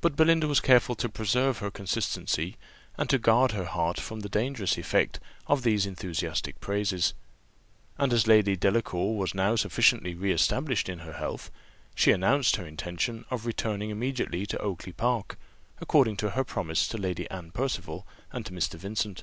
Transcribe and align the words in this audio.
But 0.00 0.16
Belinda 0.16 0.48
was 0.48 0.58
careful 0.58 0.96
to 0.96 1.08
preserve 1.08 1.58
her 1.58 1.70
consistency, 1.70 2.56
and 2.98 3.08
to 3.10 3.16
guard 3.16 3.52
her 3.52 3.66
heart 3.66 4.00
from 4.00 4.18
the 4.18 4.28
dangerous 4.28 4.76
effect 4.76 5.20
of 5.46 5.62
these 5.62 5.86
enthusiastic 5.86 6.58
praises; 6.58 7.14
and 7.96 8.12
as 8.12 8.26
Lady 8.26 8.56
Delacour 8.56 9.16
was 9.16 9.36
now 9.36 9.54
sufficiently 9.54 10.16
re 10.16 10.32
established 10.32 10.88
in 10.88 10.98
her 10.98 11.12
health, 11.12 11.52
she 11.94 12.10
announced 12.10 12.56
her 12.56 12.66
intention 12.66 13.24
of 13.30 13.46
returning 13.46 13.90
immediately 13.90 14.46
to 14.46 14.58
Oakly 14.58 14.92
park, 14.92 15.38
according 15.80 16.16
to 16.16 16.30
her 16.30 16.42
promise 16.42 16.88
to 16.88 16.98
Lady 16.98 17.30
Anne 17.30 17.52
Percival 17.52 18.04
and 18.32 18.44
to 18.46 18.52
Mr. 18.52 18.74
Vincent. 18.74 19.22